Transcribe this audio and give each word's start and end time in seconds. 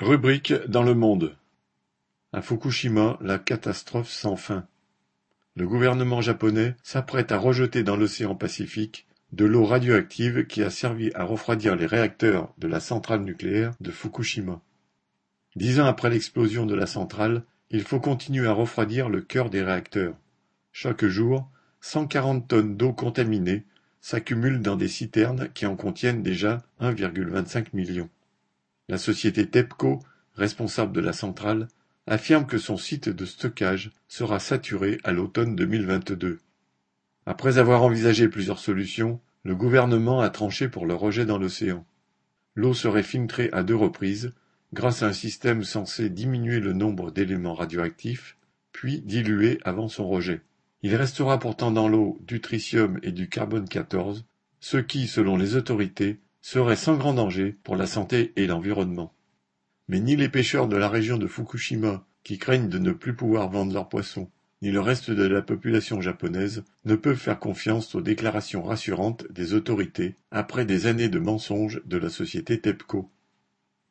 Rubrique 0.00 0.52
dans 0.68 0.84
le 0.84 0.94
monde. 0.94 1.34
À 2.32 2.40
Fukushima, 2.40 3.18
la 3.20 3.36
catastrophe 3.36 4.10
sans 4.10 4.36
fin. 4.36 4.64
Le 5.56 5.66
gouvernement 5.66 6.20
japonais 6.20 6.76
s'apprête 6.84 7.32
à 7.32 7.38
rejeter 7.38 7.82
dans 7.82 7.96
l'océan 7.96 8.36
Pacifique 8.36 9.08
de 9.32 9.44
l'eau 9.44 9.64
radioactive 9.64 10.46
qui 10.46 10.62
a 10.62 10.70
servi 10.70 11.10
à 11.16 11.24
refroidir 11.24 11.74
les 11.74 11.86
réacteurs 11.86 12.54
de 12.58 12.68
la 12.68 12.78
centrale 12.78 13.22
nucléaire 13.22 13.72
de 13.80 13.90
Fukushima. 13.90 14.60
Dix 15.56 15.80
ans 15.80 15.86
après 15.86 16.10
l'explosion 16.10 16.64
de 16.64 16.76
la 16.76 16.86
centrale, 16.86 17.42
il 17.70 17.82
faut 17.82 17.98
continuer 17.98 18.46
à 18.46 18.52
refroidir 18.52 19.08
le 19.08 19.20
cœur 19.20 19.50
des 19.50 19.64
réacteurs. 19.64 20.14
Chaque 20.70 21.06
jour, 21.06 21.50
140 21.80 22.46
tonnes 22.46 22.76
d'eau 22.76 22.92
contaminée 22.92 23.64
s'accumulent 24.00 24.62
dans 24.62 24.76
des 24.76 24.86
citernes 24.86 25.48
qui 25.54 25.66
en 25.66 25.74
contiennent 25.74 26.22
déjà 26.22 26.62
1,25 26.80 27.70
million. 27.72 28.08
La 28.88 28.96
société 28.96 29.46
TEPCO, 29.46 30.00
responsable 30.34 30.92
de 30.92 31.00
la 31.00 31.12
centrale, 31.12 31.68
affirme 32.06 32.46
que 32.46 32.56
son 32.56 32.78
site 32.78 33.10
de 33.10 33.26
stockage 33.26 33.90
sera 34.08 34.38
saturé 34.38 34.98
à 35.04 35.12
l'automne 35.12 35.54
2022. 35.54 36.38
Après 37.26 37.58
avoir 37.58 37.82
envisagé 37.82 38.28
plusieurs 38.28 38.58
solutions, 38.58 39.20
le 39.42 39.54
gouvernement 39.54 40.20
a 40.20 40.30
tranché 40.30 40.68
pour 40.68 40.86
le 40.86 40.94
rejet 40.94 41.26
dans 41.26 41.36
l'océan. 41.36 41.84
L'eau 42.54 42.72
serait 42.72 43.02
filtrée 43.02 43.50
à 43.52 43.62
deux 43.62 43.76
reprises, 43.76 44.32
grâce 44.72 45.02
à 45.02 45.08
un 45.08 45.12
système 45.12 45.64
censé 45.64 46.08
diminuer 46.08 46.58
le 46.58 46.72
nombre 46.72 47.10
d'éléments 47.10 47.54
radioactifs, 47.54 48.38
puis 48.72 49.02
dilué 49.02 49.58
avant 49.64 49.88
son 49.88 50.08
rejet. 50.08 50.40
Il 50.82 50.96
restera 50.96 51.38
pourtant 51.38 51.70
dans 51.70 51.88
l'eau 51.88 52.18
du 52.22 52.40
tritium 52.40 52.98
et 53.02 53.12
du 53.12 53.28
carbone 53.28 53.68
14, 53.68 54.24
ce 54.60 54.78
qui, 54.78 55.06
selon 55.08 55.36
les 55.36 55.56
autorités, 55.56 56.20
serait 56.40 56.76
sans 56.76 56.96
grand 56.96 57.14
danger 57.14 57.56
pour 57.62 57.76
la 57.76 57.86
santé 57.86 58.32
et 58.36 58.46
l'environnement. 58.46 59.12
Mais 59.88 60.00
ni 60.00 60.16
les 60.16 60.28
pêcheurs 60.28 60.68
de 60.68 60.76
la 60.76 60.88
région 60.88 61.18
de 61.18 61.26
Fukushima, 61.26 62.06
qui 62.22 62.38
craignent 62.38 62.68
de 62.68 62.78
ne 62.78 62.92
plus 62.92 63.14
pouvoir 63.14 63.50
vendre 63.50 63.72
leurs 63.72 63.88
poissons, 63.88 64.30
ni 64.60 64.70
le 64.70 64.80
reste 64.80 65.10
de 65.10 65.22
la 65.22 65.42
population 65.42 66.00
japonaise 66.00 66.64
ne 66.84 66.96
peuvent 66.96 67.16
faire 67.16 67.38
confiance 67.38 67.94
aux 67.94 68.00
déclarations 68.00 68.62
rassurantes 68.62 69.30
des 69.30 69.54
autorités 69.54 70.16
après 70.30 70.64
des 70.64 70.86
années 70.86 71.08
de 71.08 71.18
mensonges 71.18 71.80
de 71.86 71.96
la 71.96 72.10
société 72.10 72.60
TEPCO. 72.60 73.08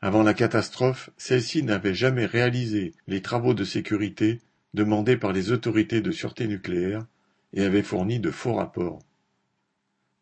Avant 0.00 0.22
la 0.22 0.34
catastrophe, 0.34 1.10
celle-ci 1.16 1.62
n'avait 1.62 1.94
jamais 1.94 2.26
réalisé 2.26 2.94
les 3.06 3.22
travaux 3.22 3.54
de 3.54 3.64
sécurité 3.64 4.40
demandés 4.74 5.16
par 5.16 5.32
les 5.32 5.52
autorités 5.52 6.00
de 6.00 6.10
sûreté 6.10 6.46
nucléaire 6.46 7.06
et 7.52 7.62
avait 7.62 7.82
fourni 7.82 8.18
de 8.18 8.30
faux 8.30 8.54
rapports. 8.54 8.98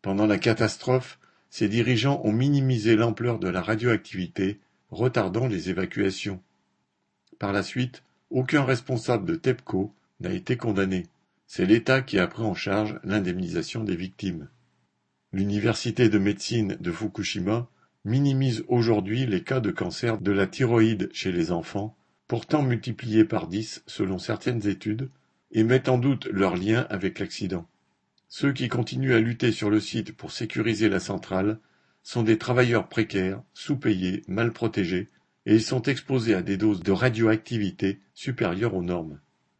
Pendant 0.01 0.27
la 0.27 0.37
catastrophe, 0.37 1.19
ses 1.53 1.69
dirigeants 1.69 2.19
ont 2.23 2.31
minimisé 2.31 2.95
l'ampleur 2.95 3.37
de 3.37 3.47
la 3.47 3.61
radioactivité, 3.61 4.59
retardant 4.89 5.45
les 5.45 5.69
évacuations. 5.69 6.41
Par 7.37 7.53
la 7.53 7.61
suite, 7.61 8.01
aucun 8.31 8.63
responsable 8.63 9.27
de 9.27 9.35
TEPCO 9.35 9.93
n'a 10.19 10.33
été 10.33 10.57
condamné. 10.57 11.05
C'est 11.45 11.67
l'État 11.67 12.01
qui 12.01 12.17
a 12.17 12.25
pris 12.25 12.41
en 12.41 12.55
charge 12.55 12.99
l'indemnisation 13.03 13.83
des 13.83 13.95
victimes. 13.95 14.49
L'université 15.31 16.09
de 16.09 16.17
médecine 16.17 16.75
de 16.79 16.91
Fukushima 16.91 17.69
minimise 18.03 18.63
aujourd'hui 18.67 19.27
les 19.27 19.43
cas 19.43 19.59
de 19.59 19.69
cancer 19.69 20.17
de 20.17 20.31
la 20.31 20.47
thyroïde 20.47 21.11
chez 21.13 21.31
les 21.31 21.51
enfants, 21.51 21.95
pourtant 22.27 22.63
multipliés 22.63 23.25
par 23.25 23.45
dix 23.45 23.83
selon 23.85 24.17
certaines 24.17 24.67
études, 24.67 25.11
et 25.51 25.63
met 25.63 25.87
en 25.87 25.99
doute 25.99 26.25
leur 26.31 26.55
lien 26.55 26.87
avec 26.89 27.19
l'accident. 27.19 27.67
Ceux 28.35 28.51
qui 28.51 28.67
continuent 28.67 29.13
à 29.13 29.19
lutter 29.19 29.51
sur 29.51 29.69
le 29.69 29.79
site 29.79 30.17
pour 30.17 30.31
sécuriser 30.31 30.89
la 30.89 30.99
centrale 30.99 31.59
sont 32.01 32.23
des 32.23 32.39
travailleurs 32.39 32.89
précaires, 32.89 33.43
sous-payés, 33.53 34.23
mal 34.27 34.51
protégés, 34.51 35.09
et 35.45 35.53
ils 35.53 35.61
sont 35.61 35.83
exposés 35.83 36.33
à 36.33 36.41
des 36.41 36.57
doses 36.57 36.81
de 36.81 36.91
radioactivité 36.91 37.99
supérieures 38.15 38.73
aux 38.73 38.81
normes. 38.81 39.19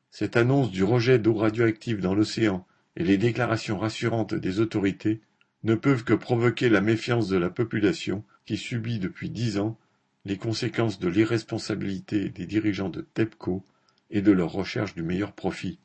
Cette 0.09 0.37
annonce 0.37 0.71
du 0.71 0.83
rejet 0.83 1.19
d'eau 1.19 1.35
radioactive 1.35 2.01
dans 2.01 2.15
l'océan 2.15 2.65
et 2.95 3.03
les 3.03 3.19
déclarations 3.19 3.77
rassurantes 3.77 4.33
des 4.33 4.59
autorités 4.59 5.21
ne 5.61 5.75
peuvent 5.75 6.03
que 6.03 6.15
provoquer 6.15 6.67
la 6.67 6.81
méfiance 6.81 7.27
de 7.27 7.37
la 7.37 7.51
population 7.51 8.23
qui 8.47 8.57
subit 8.57 8.97
depuis 8.97 9.29
dix 9.29 9.59
ans 9.59 9.77
les 10.25 10.37
conséquences 10.37 10.97
de 10.97 11.09
l'irresponsabilité 11.09 12.29
des 12.29 12.47
dirigeants 12.47 12.89
de 12.89 13.01
TEPCO 13.01 13.63
et 14.09 14.23
de 14.23 14.31
leur 14.31 14.51
recherche 14.51 14.95
du 14.95 15.03
meilleur 15.03 15.33
profit. 15.33 15.77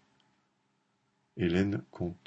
Hélène 1.40 1.82
Comte 1.92 2.18